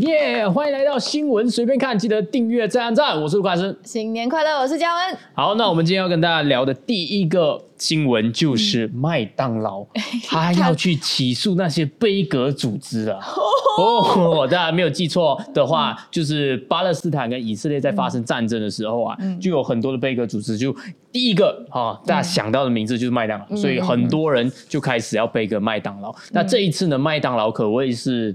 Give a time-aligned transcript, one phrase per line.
[0.00, 3.20] 耶欢迎来到新闻随便看，记得订阅、再按赞。
[3.20, 3.78] 我是卢卡斯。
[3.84, 5.18] 新年快乐，我是嘉文。
[5.34, 9.84] 好，那我们今天要跟大家聊的第一个新闻就是麦当劳，
[10.26, 13.20] 他要去起诉那些杯格组织啊。
[13.76, 20.74] 哦，大家没有记错的话，就是巴勒斯坦跟以色列在发生战争的时候啊，就有很多的杯格组织，就
[21.12, 26.10] 第一个啊，大家想到的名字就是麦当劳，所以很多人就开始要背个麦当劳。
[26.32, 28.34] 那这一次呢，麦当劳可谓是。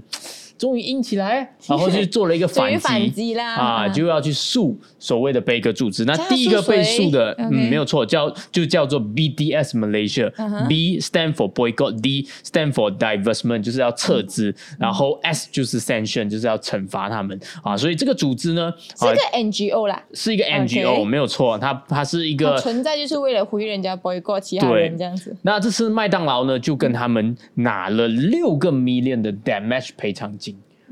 [0.58, 2.78] 终于硬起来，然后就做了一个反
[3.12, 3.34] 击。
[3.34, 3.54] 啦。
[3.54, 6.04] 啊，就要去诉所谓的贝格组织。
[6.04, 17.38] 那第一个被诉的，嗯，没有错，叫就叫做 BDS Malaysia，B stand for boycott，D stand for divestment，就是要撤资，然后 S 就是 sanction，就是要惩罚他们。
[17.62, 17.76] 啊。
[17.76, 25.36] 所以这个组织呢，是一个 NGO 啦，是一个 NGO，没有错，它它是一个存在就是为了呼吁人家 boycott 其他人这样子。
[25.42, 30.45] 那这次麦当劳呢，就跟他们拿了六个 million 的 damage 赔偿金。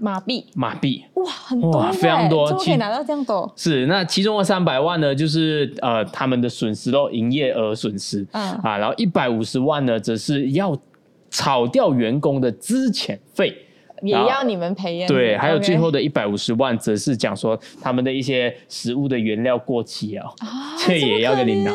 [0.04, 3.50] 马币，马币，哇，很多，非常多，怎么可以拿到这样多？
[3.56, 10.78] 是，那其中的三百万呢，就是呃他们的损失咯，营业额损失，嗯啊，然后一百五十万呢，则是要
[11.30, 13.56] 炒掉员工的资遣费，
[14.02, 15.06] 也要你们赔。
[15.06, 20.26] 对，还有最后的一百五十万，则是讲说他们的一些食物的原料过期啊，
[20.86, 21.72] 这也要给你拿。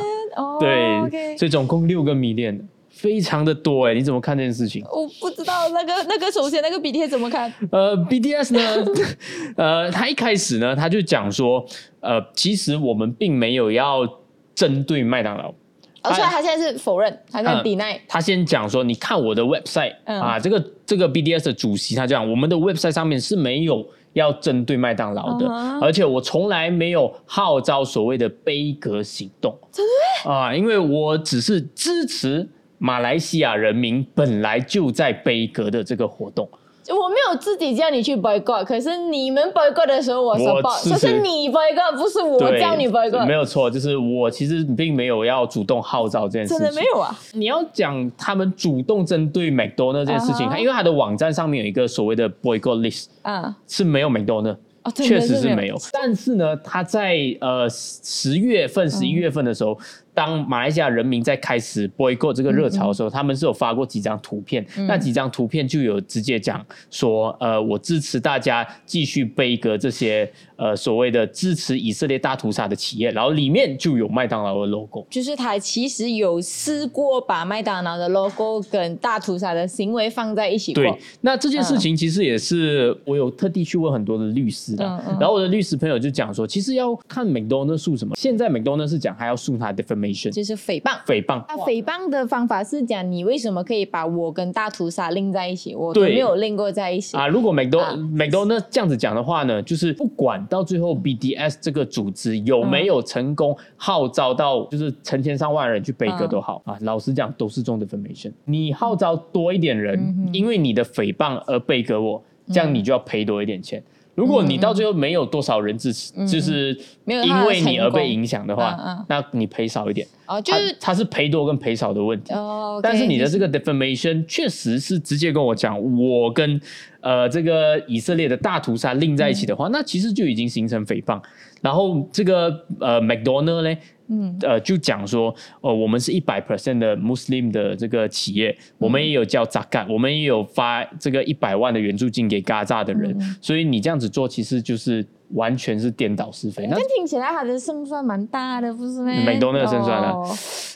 [0.59, 2.69] 对，所以总共六个迷恋。
[2.99, 4.83] 非常的多哎，你怎么看这件事情？
[4.91, 7.51] 我不知道那个那个首先那个 BTS 怎么看？
[7.71, 8.85] 呃，BTS 呢，
[9.55, 11.65] 呃，他一开始呢，他就讲说，
[12.01, 14.05] 呃，其实我们并没有要
[14.53, 15.53] 针对麦当劳，
[16.01, 17.97] 而且他现在是否认，他在抵赖。
[18.05, 25.47] 他先讲说，你看我的 website 啊，这个这个 BDS 的主席他讲，我们的 website 上面是没有要针对麦当劳的，
[25.81, 32.49] 而且我从来没有号召所谓的杯格行动，真的啊，因为我只是支持。
[32.79, 36.49] 马来西亚人民本来就在悲歌的这个活动，
[36.87, 47.15] 我没有自己叫你去 boycott，可是你们 boycott 的时候我 support，可是你 boycott 不是我叫你 boycott，没有错，就是我其实并没有要主动号召这件事情，真的没有啊。
[47.33, 54.55] 你要讲他们主动针对 McDonald 这件事情，因为他的网站上面有一个所谓的 boycott list，啊，是没有 McDonald，
[54.95, 59.77] 确实是没有，但是呢，他在呃十月份、十一月份的时候。
[60.13, 84.83] 当马来西亚人民在开始 boycott 这个热潮的时候，他们是有发过几张图片，那几张图片就有直接讲说，呃，我支持大家继续背个这些呃所谓的支持以色列大屠杀的企业，然后里面就有麦当劳的 logo，就是他其实有试过把麦当劳的 logo 跟大屠杀的行为放在一起对，那这件事情其实也是我有特地去问很多的律师的，
[85.19, 89.98] 然后我的律师朋友就讲说，其实要看美多那诉什么，现在美多那是讲还要诉他 defamation。
[90.31, 91.43] 就是诽谤，诽谤。
[91.47, 95.75] 他诽谤的方法是讲你为什么可以把我跟大屠杀拎在一起？
[95.75, 97.27] 我都没有拎过在一起啊。
[97.27, 108.31] 如果美多美多那这样子讲的话呢，就是不管到最后 BDS 这个组织有没有成功号召到就是成千上万人去背歌都好啊，老实讲都是中的 defamation。
[108.45, 113.83] 你号召多一点人，因为你的诽谤而背歌我，这样你就要赔多一点钱。
[114.19, 120.05] 如果你到最后没有多少人支持，就是因为你而被影响的话，那你赔少一点。
[120.27, 122.33] 哦，就是他是赔多跟赔少的问题。
[122.33, 126.59] 哦，但是你的这个 defamation 确实是直接跟我讲，我跟
[126.99, 131.21] 呃这个以色列的大屠杀另在一起的话，那其实就已经形成诽谤。
[131.61, 133.77] 然后这个呃 McDonald 呢？
[134.09, 145.05] 嗯，呃，就讲说，哦，我们是一百 percent 的 Muslim 的这个企业，我们也有叫扎干，我们也有发这个一百万的援助金给嘎扎的人，所以你这样子做，其实就是。
[145.33, 149.11] 完全是颠倒是非，那听起来他的胜算蛮大的，不是吗？
[149.25, 150.13] 美东那个胜算呢？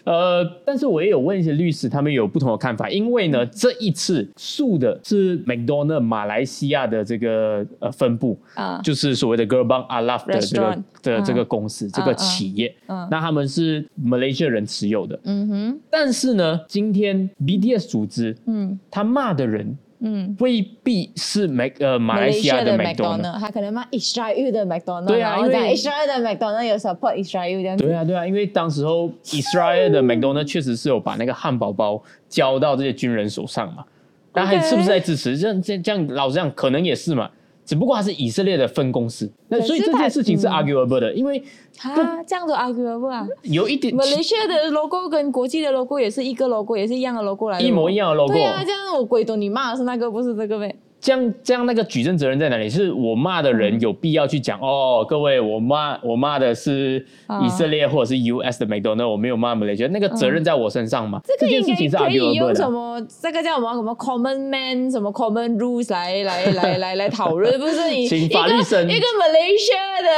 [0.06, 12.76] 呃，但是我也有问一些律师，他们有不同的看法，因为呢，这一次诉的是 McDonald 马来西亚的这个呃分部啊，就是所谓的 Gerbang Alaf 的这个的这个公司这个企业，
[13.10, 19.78] 那他们是 Malaysia 人持有的，嗯哼，但是呢，今天 BDS 组织，嗯，他骂的人。
[20.06, 25.08] 嗯，未必是美呃马来西亚的麦当劳，他可能骂 Israel 的麦当劳。
[25.08, 27.86] 对啊，因为 Israel 的麦当劳有 support Israel 这样子。
[27.86, 33.86] 对啊，对啊，因为当时候 Israel 的麦当劳确实是有把那个汉堡包交到这些军人手上嘛，
[34.34, 35.38] 但还是不是在支持？
[35.38, 37.32] 这样这样老实讲，可能也是嘛。
[37.66, 41.42] 只不过它是以色列的分公司，那所以这件事情是 arguable 的，因为
[41.82, 43.96] 啊这样子 arguable 啊，有一点。
[43.96, 48.34] 马来西亚的 logo 跟国际的 logo 也是一个 logo，也是一样的 logo 来，一模一样的 logo。
[48.34, 50.76] 对啊，这样我鬼懂你骂的是那个，不是这个呗？
[51.04, 52.70] 这样这样那个举证责任在哪里？
[52.70, 57.06] 是我骂的人有必要去讲哦，各位，我骂我骂的是
[57.44, 61.20] 以色列或者是 US 的 McDonald，我没有骂马来西亚，那个责任在我身上吗？
[61.38, 63.06] 这件事情是可以用什么？
[63.22, 67.60] 这个叫什么什么 common man 什么 common rules 来来来来来讨论？
[67.60, 70.10] 不是你 一个一个马来西亚的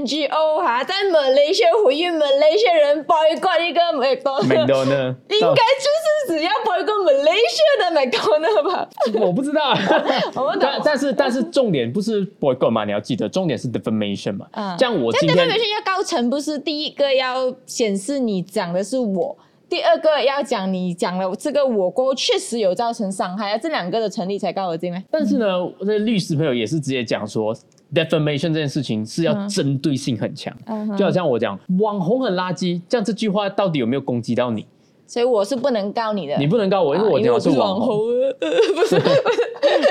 [0.00, 8.88] NGO 哈，在马来西亚呼吁马来西亚人 boycott 一个 McDonald，应该就是只要 boycott 马来西亚的 McDonald 吧？
[9.20, 9.76] 我不知道。
[10.60, 12.84] 但但是但是重点不是 boycott 嘛？
[12.84, 14.46] 你要记得，重点是 defamation 嘛。
[14.52, 19.36] 嗯，这样我今天 defamation 要高层，不是第一个要显示你讲的是我，
[19.68, 25.04] 第二个要讲你讲了这个我过后确实有造成伤害啊，这两个的成立才告我进来。
[25.10, 27.54] 但是呢，我的律师朋友也是直接讲说
[27.94, 34.66] ，defamation 这件事情是要针对性很强，嗯就好像我讲网红很垃圾，这样这句话到底有没有攻击到你？
[35.08, 37.98] 所以我是不能告你的，你不能告我，因为我讲的是网红，
[38.76, 39.00] 不是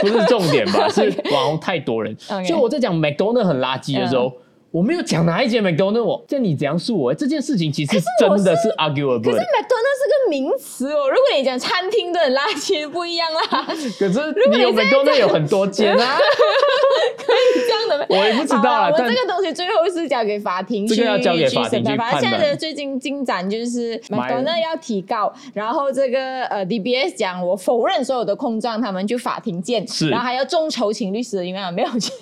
[0.01, 0.87] 不是重点吧？
[0.87, 1.01] 是
[1.33, 2.15] 网红太多人，
[2.45, 4.31] 所以我在讲 McDonald 很垃圾的时候。
[4.77, 9.23] 我没有讲哪一间 McDonald，我叫你怎样诉我这件事情其实真的是 arguable。
[9.23, 13.65] 可是 McDonald 是个名词哦，如果你讲餐厅的很垃圾，不一样啦。
[13.97, 14.19] 可是
[14.51, 16.19] 你有 McDonald 有很多间啊，
[17.17, 18.05] 可以这样的吗？
[18.07, 18.91] 我也不知道啦。
[18.91, 29.87] 我这个东西最后是交给法庭去要交给法庭去判现在的最近进展就是 McDonald 要提告，然后这个呃 DBS 讲我否认所有的控状，他们就法庭见。
[29.87, 32.13] 是，然后还要众筹请律师，因为没有钱。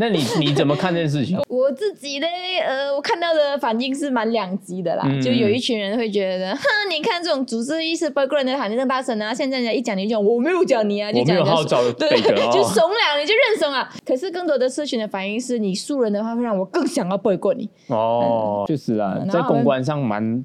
[0.00, 1.36] 那你你怎么看这件事情？
[1.50, 2.26] 我自己呢，
[2.64, 5.04] 呃，我看到的反应是蛮两极的啦。
[5.20, 12.08] 就有一群人会觉得，哼，你看这种组织意识，包括人的喊这大声啊，现在人家一讲你讲，我没有讲你啊，就讲你号召对，
[12.52, 13.92] 就怂了，你就认怂啊。
[14.06, 17.68] 可是更多的社群的反应是，你素人的话会让我更想要背过你。
[17.88, 20.44] 哦，就是啦，在公关上蛮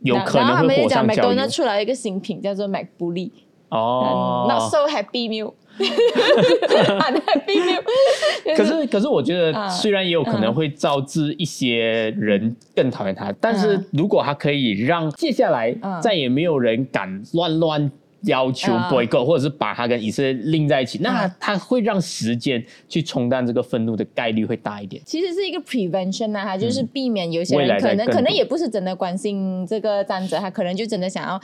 [0.00, 1.34] 有可能会火上浇油。
[1.34, 3.30] 那出来一个新品叫做 Mac 布利
[3.68, 5.52] 哦，Not so happy meal。
[8.56, 17.90] 可是，可是，我觉得虽然也有可能会招致一些人更讨厌他，但是如果他可以让接下来再也没有人敢乱乱
[18.22, 25.00] 要求 boycott，或者是把他跟以色列拎在一起，那他会让时间去冲淡这个愤怒的概率会大一点。
[25.04, 31.40] 其实是一个 prevention 啊，他就是避免有些人可能可能也不是真的关心这个战争，他可能就真的想要。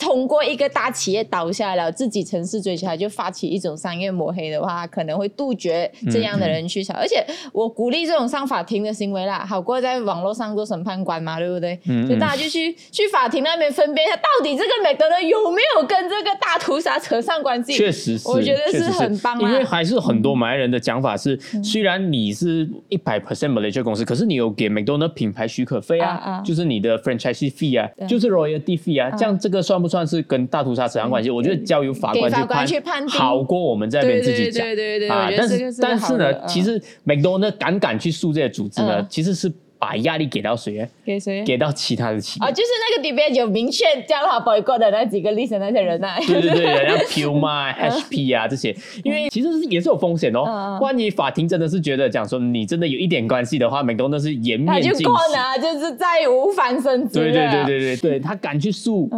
[0.00, 6.94] 通过一个大企业倒下了，自己城市追起来，就发起一种商业抹黑的话，可能会杜绝这样的人去吵。
[6.94, 11.78] 而且我鼓励这种上法庭的行为啦，好过在网络上做审判官嘛，对不对？
[12.06, 17.74] 所以大家就去去法庭那边分辨一下，到底这个美德呢有没有跟这个大屠杀扯上关系？
[17.74, 19.38] 确实是，我觉得是很棒。
[19.40, 30.22] 因为还是很多马来人的讲法是，虽然你是一百 percent Malaysia 公司，可是你有给 McDonald 品牌许可费啊，就是你的 franchise fee 啊，就是 royalty fee 啊，这样这个算不算是？
[30.22, 34.64] 跟大屠杀扯上关系，我觉得交由法官去判好过我们这边自己讲
[35.10, 35.28] 啊。
[35.36, 39.52] 但是但是呢，其实 McDonald 敢敢去诉这些组织呢，其实是。
[39.80, 40.86] 把压力给到谁？
[41.06, 41.42] 给谁？
[41.42, 46.16] 给到其他的企业啊，就是那个 debate 有明确叫他 boycott 的那几个 list 那些人呐。
[46.26, 50.78] 对对对，人家 Puma、 HP 啊这些，因为其实是也是有风险哦。
[50.82, 59.08] 万一法庭真的是觉得讲说你真的有一点关系的话，美东那是颜面尽失，他就就是再无翻身之对对对对对对，他敢去诉，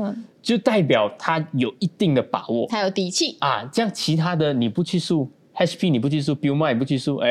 [0.43, 3.65] 就代表他有一定的把握，他有底气啊。
[3.73, 5.31] 这样其他的你不去输。
[5.55, 7.29] HP 你不去输 b i l l m 也不去输，哎，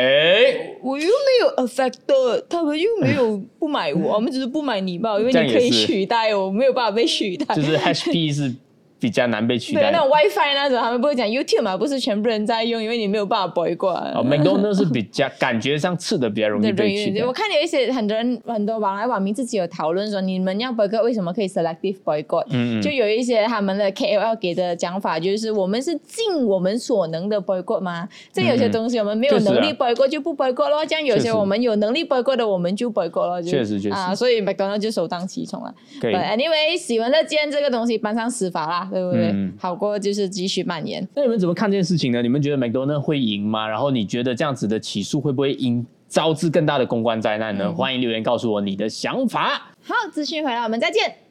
[0.84, 1.10] 我又没
[1.42, 1.96] 有 affect，
[2.48, 8.54] 他们又没有不买我， 我们只是不买你吧，因为你可以取代我，没有办法被取代，就是 HP 是。
[9.02, 9.82] 比较难被取代。
[9.82, 11.76] 对，那种 WiFi 那种，他们不会讲 YouTube 嘛？
[11.76, 14.12] 不是全部人在用，因为你没有办法播过来。
[14.12, 17.26] 哦，McDonald 是比较感觉上吃的比较容易被取代。
[17.26, 22.46] 我看有一些很多人很多网来网民自己有讨论说，你们要播过为什么可以 selective boycott？
[22.52, 22.82] 嗯嗯。
[22.82, 28.08] 就有一些他们的 KOL 给的讲法，就是我们是尽我们所能的 boycott 吗？
[28.32, 30.86] 这有些东西我们没有能力 boycott 就不 boycott 咯。
[30.86, 33.42] 这样有些我们有能力 boycott 的，我们就 boycott 咯。
[33.42, 33.96] 确实确实。
[33.96, 35.74] 啊，所以 McDonald 就首当其冲了。
[36.00, 39.34] 对，Anyway，喜欢的见这个东西搬上司法啦，对不对？
[39.58, 39.74] 好。
[39.74, 41.08] 不过就是继续蔓延。
[41.16, 42.22] 那你们怎么看这件事情呢？
[42.22, 43.68] 你们觉得 McDonald 会赢吗？
[43.68, 47.72] 然后你觉得这样子的起诉会不会引招致更大的公关灾难呢？
[47.74, 49.72] 欢迎留言告诉我你的想法。
[49.82, 51.31] 好，资讯回来，我们再见。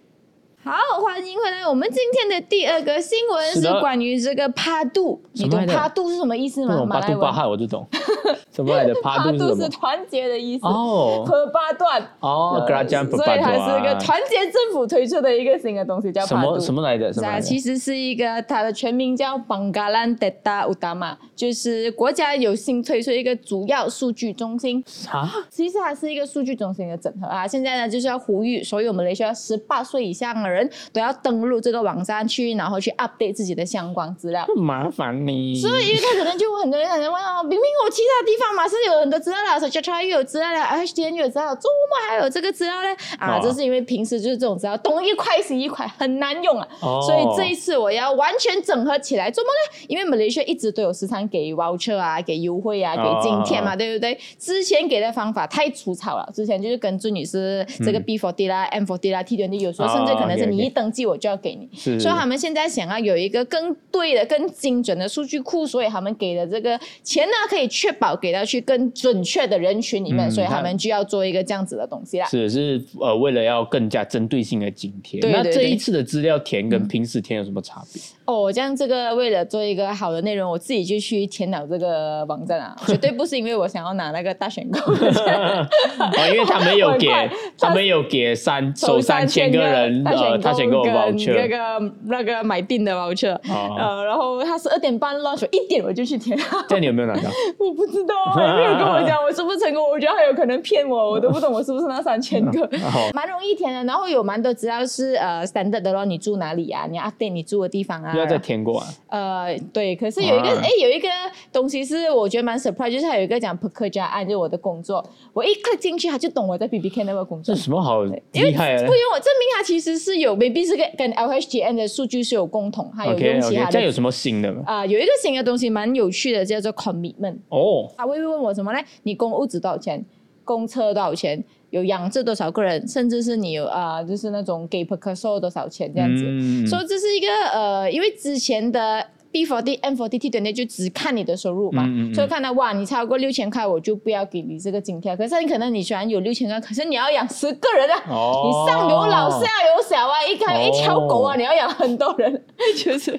[0.63, 1.67] 好，欢迎回来。
[1.67, 5.19] 我们今天的第二个新闻是关于这个帕杜。
[5.33, 6.85] 你懂帕杜是什么意思吗？
[6.85, 7.89] 帕杜巴哈我就懂。
[8.53, 8.95] 什么来的？
[9.03, 12.63] 帕杜是团结的意思哦，和巴段哦，
[13.09, 17.09] 所以它是一个团结政府推出的一个新的东西，叫什么什么来的？
[17.25, 27.47] 啊，其实是一个它的全名叫邦加兰德达乌达玛，就是国家有新推出一个主要数据中心啊，其实它是一个数据中心的整合啊。
[27.47, 34.47] 现在呢，就是要呼吁所有我们雷需十八岁以上的人都要登录这个网站去，然后去 update 自己的相关资料。
[34.57, 42.89] 麻烦你，所以因为他可能就很多人可能问哦，明明我其他地方嘛是有很多资料的，说 j a 又有资料了 htn 又有资料，周末还有这个资料呢
[43.19, 46.67] 啊，这是因为平时就是这种资料东一块西一块，很难用啊。
[46.81, 49.85] 所以这一次我要完全整合起来，怎么呢？
[49.89, 54.19] 因为 Malaysia 一直都有时常给 voucher 啊，给优惠啊，给津贴嘛，对不对？
[54.39, 61.69] 之前给的方法太粗糙了，之前就是跟朱女士这个 B for D 啦、M4D 啦、T20，有时候甚至可能是你一登记我就要给你。
[61.77, 72.27] 所以他们现在想要有一个更对的、更精准的数据库，所以他们给的这个钱呢，可以确保给到去更准确的人群里面，所以他们就要做一个这样子的东西啦。
[72.27, 75.21] 是是呃，为了要更加针对性的津贴。
[75.31, 78.03] 那这一次的资料填跟平时填有什么差别？
[78.31, 87.09] 哦，这样这个为了做一个好的内容，我自己就去填了这个网站啊，绝对不是因为我想要拿那个大选购，因为他们有给，
[87.59, 96.39] 他们有给三首三千个人呃大选购 voucher，那个那个买定的 voucher，呃，然后他十二点半 launch，一点我就去填。
[96.69, 97.29] 这样你有没有拿到？
[97.59, 102.71] 我不知道，没有跟我讲我是不是成功，我觉得他有可能骗我，我都不懂我是不是那三千个，
[103.13, 106.87] 蛮容易填的，然后有蛮多资料是呃 standard 的咯，你住哪里啊？
[106.89, 108.20] 你 update 你住的地方啊？
[108.21, 108.87] 要再填过啊？
[109.09, 111.09] 呃，对，可是有一个，哎，有一个
[111.53, 117.55] 东西是我觉得蛮 surprise，就是还有一个讲 p e k 加案，就是我的工作，我一 click 进去，他就懂我在 B B K 那个工作。
[117.55, 118.13] 这什么好厉
[118.55, 118.79] 害啊？
[118.87, 123.73] 不用我证明，他其实是有，maybe 是跟跟 L H G N 的数据是有共同，还有用其他的。
[123.73, 124.63] 这有什么新的吗？
[124.67, 127.39] 啊，有一个新的东西蛮有趣的，叫做 commitment。
[127.49, 127.91] 哦。
[127.97, 128.79] 他会问我什么呢？
[129.03, 130.05] 你公屋值多少钱？
[130.45, 131.43] 公车多少钱？
[131.71, 136.23] 有养这多少个人，甚至是你有啊，就是那种给 per 收多少钱这样子，
[136.67, 139.07] 所以这是一个呃，因为之前的。
[139.33, 141.85] B for D, M for D, T 等等就只看你的收入嘛，
[142.15, 145.17] 所以看到哇，你超过六千块，我就不要给你这个津贴。
[145.17, 152.45] 可是你可能你虽然有六千块，可是你要养十个人啊，你上有老下有小啊，一看一条狗啊，你要养很多人，
[152.77, 153.19] 就 是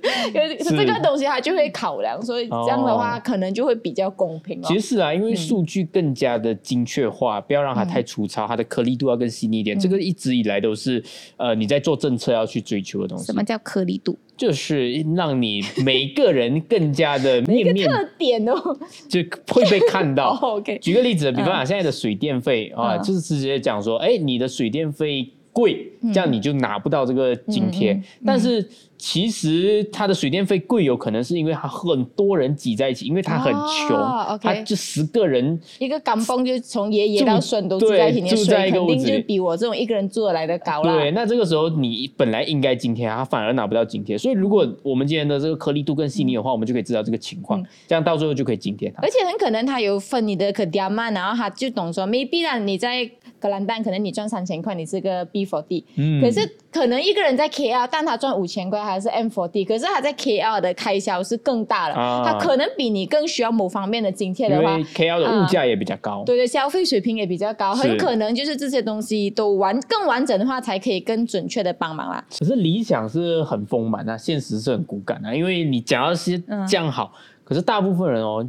[0.63, 4.61] 这个东西它就会考量，所以这样的话可能就会比较公平。
[4.63, 9.79] 其实是啊，因为数据更加的精确化，不要让它太粗糙，它的颗粒度要更细腻一点。
[9.79, 11.03] 这个一直以来都是
[11.37, 13.25] 呃你在做政策要去追求的东西。
[13.25, 14.17] 什么叫颗粒度？
[14.41, 18.55] 就是让你每个人更加的 面面特点哦，
[19.07, 19.19] 就
[19.53, 20.31] 会被看到。
[20.41, 28.67] OK，举个例子，比方讲现在的水电费啊，就是直接讲说，哎，你的水电费贵，这样你就拿不到这个津贴，但是。
[29.03, 33.97] 其实它的水电费贵，有可能是因为它很多人挤在一起，因为他很穷，
[34.39, 40.95] 他就十个人一个港风，就从爷爷到孙都住在一起，住在一个屋子，肯定就比我这种一个人住的来的高了。
[40.95, 44.15] 对，那这个时候你本来应该津贴，他反而拿不到津贴。
[44.15, 49.01] 所以如果我们今天的这个颗粒度更细腻的话，我们就可以知道这个情况，这样到最后就可以津贴他。
[49.01, 53.09] 而且很可能他有分你的可掉慢，然后他就懂说，maybe 啊你在
[53.41, 58.81] 格兰丹可能你赚三千块，你是个 B for D，嗯，可是可能一个人在 KL，但他赚五千块。
[58.91, 61.95] 还是 M for D，可是他在 KL 的开销是更大了，
[62.25, 72.23] 他可能比你更需要某方面的津贴的话，KL 的物价也比较高，对对，消费水平也比较高，很可能就是这些东西都完更完整的话，才可以更准确的帮忙啦。
[72.39, 78.45] 可是理想是很丰满啊，现实是很骨感啊，因为你讲要是这样好，可是大部分人哦。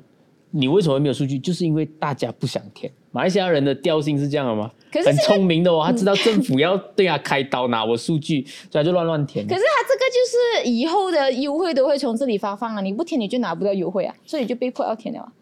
[0.53, 1.39] 你为什么没有数据？
[1.39, 2.93] 就是因为大家不想填。
[3.11, 4.71] 马来西亚人的调性是这样的吗？
[5.05, 9.47] 很聪明的哦，他知道政府要对他开刀拿我数据，所以他就乱乱填。
[9.47, 15.21] 可是他这个就是以后的优惠都会从这里发放啊，你不填你就拿不到优惠啊，所以就被迫要填了。
[15.21, 15.33] 啊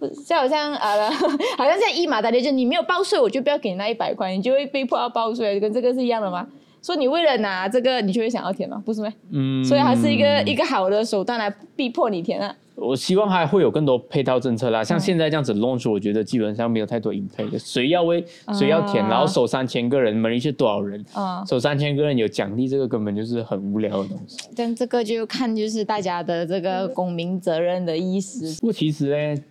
[0.00, 1.10] 就好像呃，
[1.56, 6.46] 好像在一马大跌，就你没有报税，我就不要给你那一百块，你就会被迫要报税，跟这个是一样的吗？
[6.80, 8.80] 说你为了拿这个，你就会想要填吗？
[8.86, 9.12] 不是吗？
[9.32, 12.54] 嗯，所以它是一个一个好的手段来逼迫你填啊。
[12.80, 17.58] 我希望还会有更多配套政策啦，像现在这样子 launch，我觉得基本上没有太多 impact 的。
[17.58, 21.04] 谁要为谁要填，然后守三千个人，门里是多少人？
[21.12, 24.38] 啊，守三千个人有奖励，这个根本就是很无聊的东西。
[24.54, 28.60] 但这个就看就是大家的这个公民责任的意思。
[28.60, 29.42] 不过其实呢。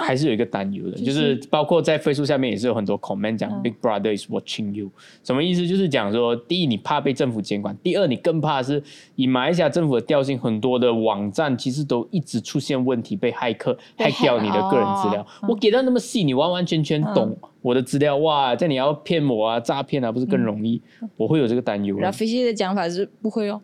[0.00, 4.90] 还是有一个担忧的，就是包括在 Facebook 下面也是有很多 comment 讲 Big Brother is watching you，
[5.22, 5.66] 什么意思？
[5.66, 8.82] 就是讲说，第一你怕被政府监管，第二你更怕是
[9.16, 15.26] 以马来西亚政府的调性，很多的网站其实都一直出现问题，被骇客骇掉你的个人资料。
[15.48, 20.80] 我给到那么细，你完完全全懂我的资料，哇，这你要骗我啊，诈骗啊，不是更容易？
[21.16, 21.96] 我会有这个担忧。
[21.98, 23.60] 然后飞机的讲法是不会哦。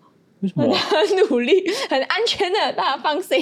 [0.55, 0.69] 很
[1.29, 3.39] 努力，很安全的，大家放心。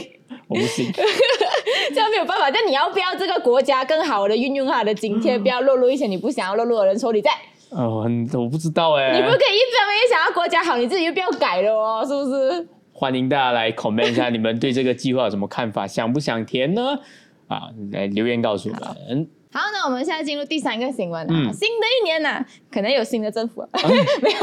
[0.49, 0.91] 我不信，
[1.95, 2.51] 这样没有办法。
[2.51, 7.21] 但你要不要这个国家更好的运用它的津贴，不要落入一些你不想要落入的人手里？
[7.23, 7.31] 在
[7.71, 9.13] 哦，很我不知道哎。
[9.13, 12.69] 你不可以一方面想要国家好，你自己就不要改了哦，是不是？
[12.93, 15.87] 欢迎大家来 comment 一下，你们对这个计划有什么看法？
[15.87, 16.99] 想不想填呢？
[17.47, 19.29] 啊，来留言告诉我们。
[19.53, 21.53] 好，那我们现在进入第三个新闻啊。
[21.53, 22.45] 新的一年呢，
[22.79, 23.61] 可能有新的政府，
[24.23, 24.37] 没有？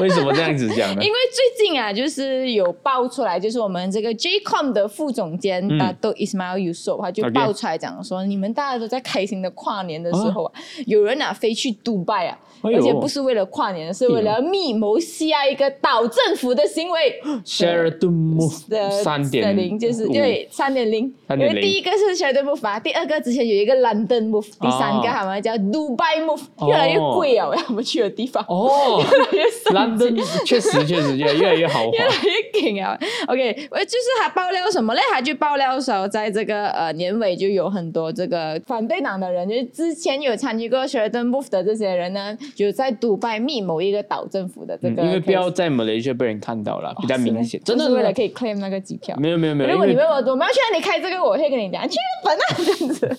[0.00, 1.00] 为什么这样子讲呢？
[1.00, 10.52] 因为最近啊，就是有爆出来，就是我们这个 JCOM 的副总监大都 Ismail Yusof，他就爆出来讲说，你们大家都在开心的跨年的时候啊，
[10.86, 12.36] 有人啊飞去杜拜啊。
[12.62, 17.20] 而且不是为了跨年，是为了密谋下一个岛政府的行为。
[17.44, 19.78] Sheraton Move 的三点零。
[19.78, 32.98] 就是对三点零，因为第一个是 Sheraton Move 啊，第二个之前有一个 London Move，第三个他们叫 Dubai Move，越来越贵啊，我们去的地方哦， 越来越 London 确实确实越越来越豪华，越来越紧啊。
[33.28, 35.00] OK，就是他爆料什么嘞？
[35.12, 42.36] 他就爆料说，在这个呃年尾就有很多这个反对党的人，就是之前有参与过 Sheraton Move 的这些人呢。
[42.54, 49.14] 就在杜拜密谋一个岛政府的这个，因为不要在马来西亚被人看到了，比较明显，真的是为了可以 claim 那个机票。
[49.18, 53.18] 没有没有没有，如果你问我我们要去哪里开这个，我会跟你讲去日本啊这样子，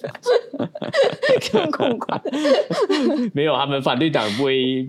[1.52, 2.22] 更恐慌。
[3.34, 4.26] 没有，他们反对党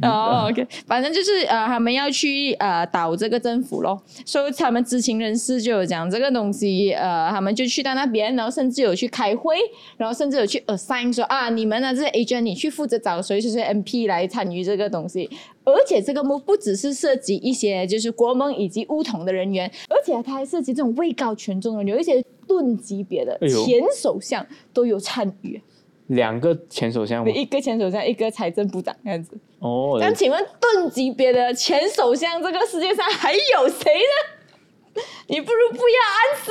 [0.03, 9.57] 哦，OK，反正就是呃，他们要去呃倒这个政府咯，所以他们知情人士就有讲这个东西，呃，他们就去到那边，然后甚至有去开会，
[9.97, 14.29] 然后甚至有去 assign 说啊，你们呢这些 agent 你去负责找谁谁谁 MP 来。
[14.29, 15.27] 参与这个东西，
[15.65, 25.59] 而且这个目不只是涉及一些就是国盟以及乌统的人员，而且它还涉及这种位高权重的，有一些盾级别的前首相都有参与。
[26.09, 29.39] 两个前首相，一个前首相，一个财政部长这样子。
[29.61, 35.01] 哦，那请问盾级别的前首相，这个世界上还有谁呢？
[35.29, 36.51] 你不如不要安斯，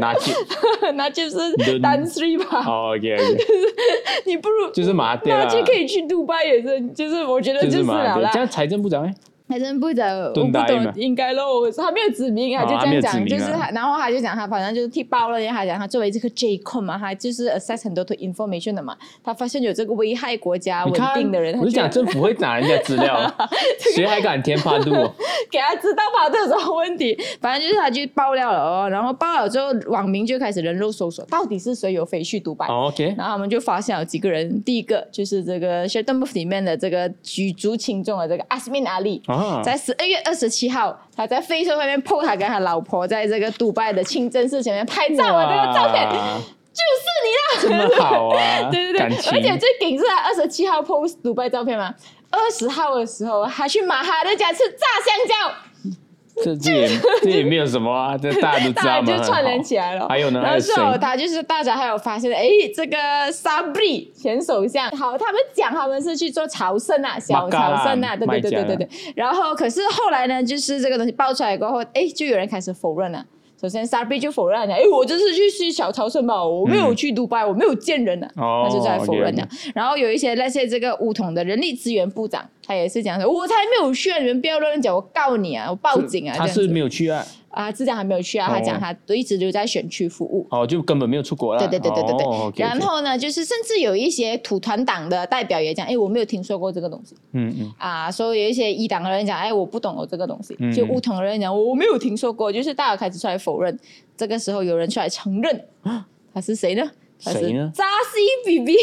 [0.00, 2.64] 那就那就是单 three 吧。
[2.90, 3.16] OK，
[4.26, 8.30] 你不如就是马那就可以去杜拜也是，就是我觉得就是了啦。
[8.32, 9.14] 这样财政部长哎。
[9.48, 23.18] 财政部长，我不懂，应该咯，他没有指名啊，就这样讲，就是他，然后他就讲他，反正就是替爆了，他讲他作为这个 J 控嘛，他就是 assess 很多 information 的嘛，他发现有这个危害国家稳定的人，我是讲政府会拿人家资料，
[23.94, 24.90] 谁还敢填趴度？
[25.50, 39.22] 给他知道趴度有什么问题，反正就是他就爆料了哦，然后爆了之后，网民就开始人肉搜索，到底是谁有飞去独白？OK，然后他们就发现有几个人，第一个就是这个 s h e r d o n Move 里面的这个举足轻重的这个 Asmin Ali。
[39.64, 46.08] 在十二月二十七号，他在飞车上面 po 他跟他老婆在这个杜拜的清真寺前面拍照啊，这个照片
[46.78, 48.70] 就是你啦，这么好啊！
[48.70, 51.92] 对对对，而且最顶是他二十七号 post 杜拜照片嘛，
[52.30, 55.34] 二十号的时候还去马哈的家吃炸香蕉。
[56.44, 56.88] 这这也
[57.22, 60.08] 这也没有什么啊，这大家都知道嘛， 就串联起来了。
[60.08, 62.96] 还有呢，然后他就是大家还有发现，哎，这个
[63.32, 68.88] Sabri 前首相，好，他们讲他们是去做朝圣啊，小朝圣啊，对对对对对对。
[69.14, 73.24] 然后可是后来呢，就是这个东西爆出来过后，哎，就有人开始否认了。
[73.60, 79.48] 首先，Sabri 就否认了，哎，我就是去去小朝圣嘛，我没有去杜拜，我没有见人呢，他就在否认了。
[79.74, 86.36] 然后有一些那些这个乌统的人力资源部长，他也是讲说，我才没有去，你们不要乱讲，我告你啊，我报警啊。
[86.36, 87.24] 他是没有去啊。
[87.48, 88.46] 啊，之前还没有去啊。
[88.46, 90.46] 他讲他都一直留在选区服务。
[90.50, 91.60] 哦，就根本没有出国了。
[91.60, 92.66] 对对对对对对。
[92.66, 97.16] 然后呢，就是甚至有一些土团党的代表也讲，哎，我没有听说过这个东西。
[97.32, 97.72] 嗯嗯。
[97.78, 100.54] 啊，所以有一些一党的人讲，哎，我不懂哦这个东西。
[100.70, 102.52] 就乌统的人讲，我没有听说过。
[102.52, 103.74] 就是大家开始出来否认。
[104.14, 105.64] 这个时候有人出来承认，
[106.34, 106.82] 他是谁呢？
[107.24, 107.40] 他是？
[107.74, 108.76] 扎西 B B。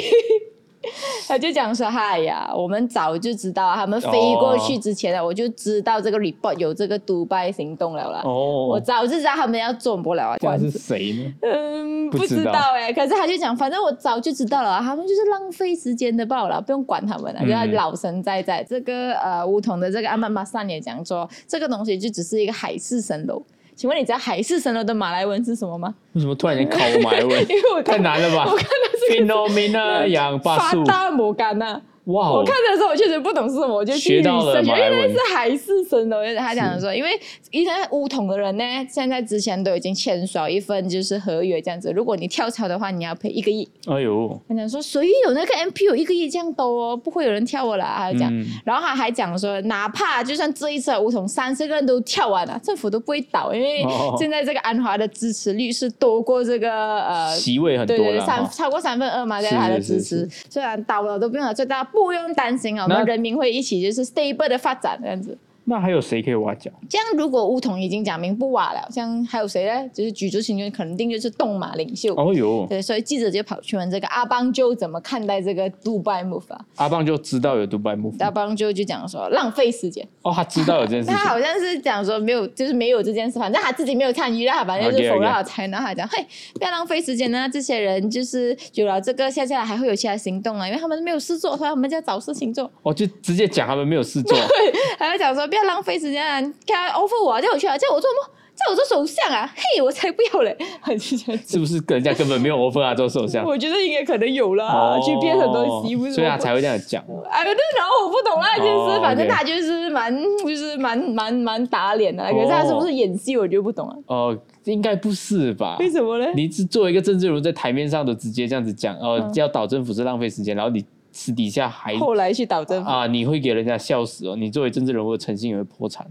[1.27, 8.21] 他就讲说：“嗨呀，我们早就知道，他们飞过去之前呢，我就知道这个 report 有这个独拜行动了啦。
[8.23, 10.37] 哦，我早就知道他们要做不了啊。
[10.39, 11.33] 他是谁呢？
[11.41, 12.91] 嗯，不知道哎。
[12.93, 18.63] 可是他就讲，反正我早就知道了，他们就是浪费时间的罢了，不用管他们了，就要老神在在。
[18.63, 23.41] 这个呃，梧桐的这个阿曼马萨也讲说，这个东西就只是一个海市蜃楼。”
[23.75, 25.93] 请问你知道海市蜃楼的马来文是什么吗？
[26.13, 27.31] 为什么突然间考马来文？
[27.49, 28.45] 因为我太难了吧？
[28.49, 31.81] 我看的是 Phenomena 养发大摩干呐。
[32.05, 32.31] 哇！
[32.31, 36.17] 我看的时候我确实不懂是什么，我就去学到了原来是海市蜃楼。
[36.37, 37.19] 他讲的说，因为
[37.51, 43.67] 一些乌统的人呢，现在之前都已经签署一份就是合约这样子，如果你跳槽的话，你要赔一个亿。
[43.87, 44.39] 哎呦！
[44.47, 47.83] 他讲说，谁有那个 MP 有一个亿这样多哦，不会有人跳我了。
[47.83, 48.31] 他讲，
[48.63, 53.83] 然后他还讲说，哪怕就算这一次乌统三十个人都跳完了，政府都不会倒，因为
[54.19, 61.83] 现在这个安华的支持率是多过这个呃席位很多对对，三超过三分二嘛，在他的支持，虽然倒了都不用了，最大。
[61.95, 65.35] 不用担心啊，我们人民会一起就是 stable 的发展这样子。
[65.67, 66.71] 那还有谁可以挖角？
[66.87, 69.89] 这样如果乌统已经讲明不挖了，这样还有谁呢？
[69.91, 72.13] 就是举足轻重，肯定就是动马领袖。
[72.15, 76.65] 哦哟，对，所以记者就跑去问这个阿邦就怎么看待这个杜拜 move 啊？
[76.75, 80.07] 阿邦就知道有杜拜 move，阿邦就就讲说浪费时间。
[80.21, 86.23] 哦，他知道有这件事， 他好像是讲说没有，就是没有这件事，反正他自己没有参与，他反正就是否认了才能他讲，嘿，
[86.53, 87.49] 不要浪费时间呢。
[87.51, 92.71] 这些人就是有了这个，接下来还会有其他行动啊，因为他们没有事做，所以他们就要找事情做。
[92.83, 95.47] 哦，就直接讲他们没有事做， 对，还要讲说。
[95.55, 96.41] 不要浪费时间啊！
[96.67, 98.35] 他 offer 我叫我去啊，叫我做么？
[98.55, 99.49] 叫我做首相啊？
[99.55, 100.57] 嘿，我才不要嘞！
[100.99, 103.45] 是不是人家根本没有 offer 啊做首相？
[103.45, 107.01] 我觉得应该可能有啦，去变很多西，所以他才会这样讲。
[107.29, 110.13] 哎，对，然后我不懂那件事，反正他就是蛮，
[110.45, 112.23] 就是蛮蛮蛮打脸的。
[112.33, 113.95] 可是他是不是演戏，我就不懂了。
[114.07, 115.77] 哦，应该不是吧？
[115.79, 116.27] 为什么呢？
[116.35, 120.83] 你是作为一个政治人物，在台面上都直接这样子讲，哦，要倒政府是浪费时间，然后你。
[121.15, 124.35] 私底下还后来去导政啊，你会给人家笑死哦！
[124.35, 126.05] 你作为政治人物的诚信也会破产，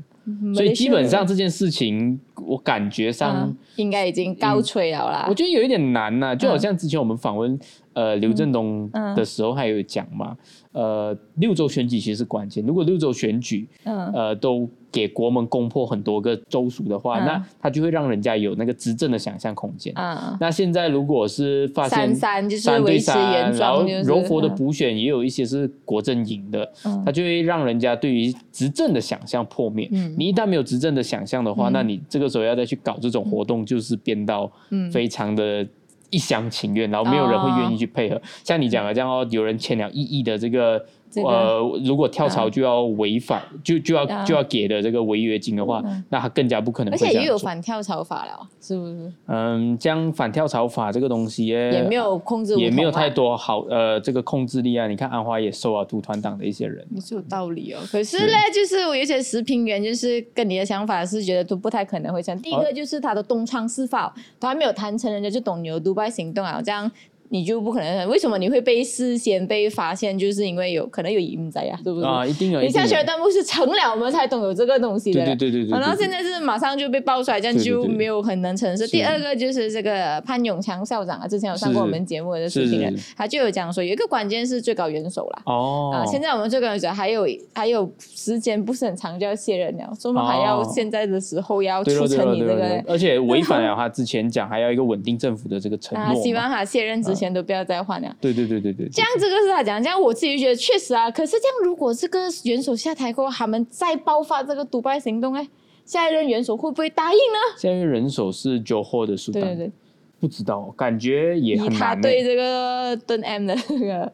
[0.55, 5.27] 所以基本上这件事情，我感觉上应该已经高吹了啦。
[5.29, 7.59] 我觉得有一点难呐，就好像之前我们访问
[7.93, 10.35] 呃刘振东的时候，还有讲嘛。
[10.73, 12.65] 呃，六州选举其实是关键。
[12.67, 19.93] 如果六州选举，嗯，呃，都给国门攻破很多个州属的话，那他就会让人家有那个执政的想象空间。
[19.97, 26.73] 嗯，那现在如果是发现三对三，然后柔佛的补选也有一些是国政赢的，
[27.05, 29.89] 他就会让人家对于执政的想象破灭。
[29.91, 34.49] 嗯，你一旦没有执政的想象的话，那你这个时候要再去搞这种活动，就是变到
[34.93, 35.67] 非常的。
[36.11, 38.23] 一厢情愿，然后没有人会愿意去配合。
[38.45, 40.81] 像你讲的这样哦，有人签了一亿的这个。
[41.23, 46.93] 呃，如果跳槽就要违反，就就要就要给的这个违约金的话，那他更加不可能。
[46.93, 49.13] 而且也有反跳槽法了，是不是？
[49.27, 54.87] 嗯，将反跳槽法这个东西也没有控制，也没有太多好呃这个控制力啊。
[54.87, 57.81] 你看安华也收啊，独团党的一些人，也是有道理哦。
[57.91, 62.37] 可是呢，就是我有些食品员就是跟你的想法是觉得都不太可能会成。
[62.41, 66.91] 第一个就是他的东窗事发，他还没有谈成，人家就懂牛独拜行动啊，这样。
[67.35, 68.09] 你就不可能？
[68.09, 70.17] 为什么你会被事先被发现？
[70.17, 72.09] 就是因为有可能有隐在呀，对不对？
[72.09, 72.61] 啊，一定有。
[72.61, 75.25] 你下学弹幕是成了，我们才懂有这个东西的。
[75.27, 75.71] 对对对对。
[75.71, 78.87] 然后现在是马上就被爆出来，这样就没有很能成事。
[78.87, 85.43] 第二个就是这个潘永强校长啊，之前有上过我们节目的事情人，他就有讲说，有一个关键是最高元首啦。
[85.47, 85.91] 哦。
[85.93, 92.81] 啊，现在我们最高元首还有还有时间不是很长就要卸任了，所以我们还要现在的时候要促成你这个。
[92.87, 96.23] 而且违反了他之前讲还要一个稳定政府的这个承诺。
[96.23, 98.17] 希望他卸任之前都不要再换了。
[98.21, 101.11] 对对对对对，这样这个是他讲，这样我自己觉得确实啊。
[101.11, 105.47] 可是这样，如果这个元首下台过后，他们再爆发这个独拜行动，哎，
[105.85, 107.39] 下一任元首会不会答应呢？
[107.59, 109.73] 下一任元首是 Joho 的苏丹，对对对，
[110.21, 111.79] 不知道，感觉也很难。
[111.79, 114.13] 他对这个敦 M 的这个，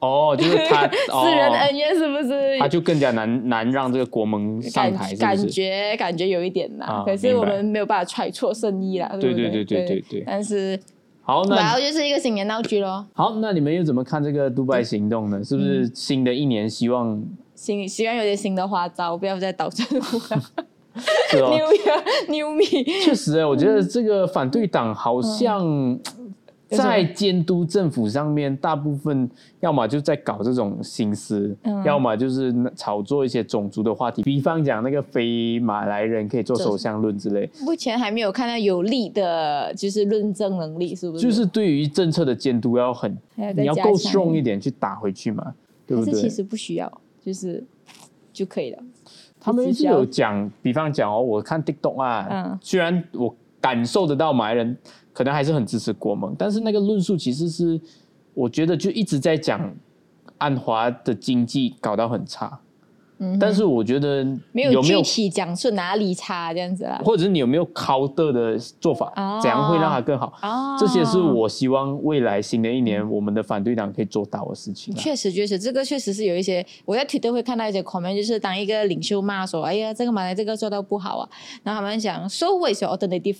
[0.00, 0.88] 哦，就是他
[1.22, 2.58] 私人恩怨是不是？
[2.58, 7.04] 他就更加难难让这个国盟上台，感觉感觉有一点难。
[7.04, 10.24] 可是我们没有办法揣测圣意啦，对对对对对对。
[10.26, 10.78] 但是。
[11.30, 13.04] 好，然后就是一个新年闹剧喽。
[13.12, 15.44] 好，那你们又怎么看这个杜拜行动呢？
[15.44, 17.22] 是不是新的一年希望
[17.54, 20.42] 新希望有点新的花招，不要再倒政府了？
[21.30, 23.04] 是哦， New Year New Me。
[23.04, 25.96] 确实哎，我觉得这个反对党好像。
[26.70, 29.28] 在监督政府上面，大部分
[29.60, 37.50] 要么就在搞这种心思，要么就是炒作一些种族的话题，比方讲那个非马来人可以做首相论之类。
[37.60, 41.22] 目前还没有看到有力的，就是论证能力，是不是？
[41.22, 43.16] 就是对于政策的监督要很，
[43.56, 45.54] 你要够 strong 一点去打回去嘛，
[45.86, 46.14] 对不对？
[46.14, 47.64] 其实不需要，就是
[48.32, 48.78] 就可以了。
[49.42, 54.76] 他们是有讲，比方讲哦，我看 TikTok 啊，虽然我感受得到马来人。
[55.12, 57.78] 可能还是很支持国盟，但是那个论述其实是，
[58.32, 59.74] 我觉得就一直在讲
[60.38, 62.58] 安华的经济搞到很差，
[63.22, 70.32] 嗯，但是我觉得没有具体讲出哪里差这样子啊，或者是你有没有 counter 的做法，怎样会让它更好？
[70.42, 74.94] 哦，这些是我希望未来新的一年我们的反对党可以做到的事情。
[74.94, 81.28] 确实，确实，这个确实是有一些我在 Twitter 会看到一些 comment，就是当一个领袖骂说：“哎呀，这个马来这个做到不好啊。”
[81.62, 83.36] 然后他们讲：“So what's your alternative？”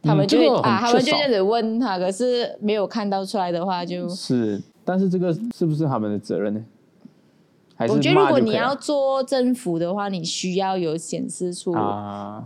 [0.00, 6.60] 他们就会啊，他们就这样子问他，可是没有看到出来的话，就是，但是这个是不是他们的责任呢？
[7.88, 11.74] 我觉得如果你要做政府的话，你需要有显示出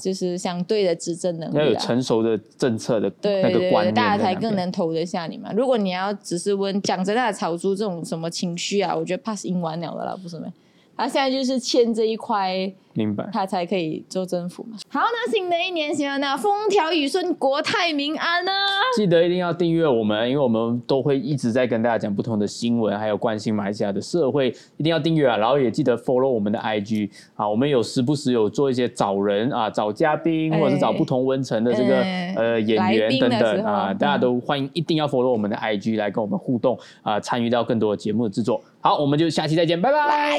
[0.01, 5.53] 就是相对的执政能力，要有成熟的政策的那个观念，大家才更能投得下你嘛。
[5.53, 10.47] 如果你要只是问讲真的炒出这种什么情绪啊，我觉得怕是赢完了的啦，不是吗？
[10.99, 12.71] 他现在就是欠这一块。
[12.95, 14.77] 明白，他才可以做政府嘛。
[14.89, 18.51] 好，那新的一年，希望那风调雨顺，国泰民安呢。
[18.97, 25.37] 记得一定要订阅我们，因为我们都会一直在跟大家讲不同的新闻，还有关心马来西亚的社会，一定要订阅啊。
[25.37, 32.01] 然后也记得 follow 我们的 IG 啊，我们有时不时有做一些找人啊，找嘉宾，或者是找不同文层的这个
[32.35, 38.61] 呃演员等等啊，大家都欢迎，一定要 follow 我们的 IG 来跟我们互动啊，参与到更多的节目的制作。
[38.81, 40.39] 好我们就下期再见拜拜。